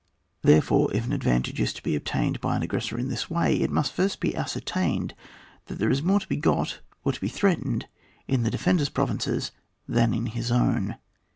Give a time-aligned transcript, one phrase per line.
[0.41, 3.69] Therefore, if an advantage is to be obtained by an aggressor in this way, it
[3.69, 5.13] must first be ascertained
[5.67, 7.85] that there is more to be got or to be threatened
[8.27, 9.51] in the defender's pro vinces
[9.87, 10.95] than in his own.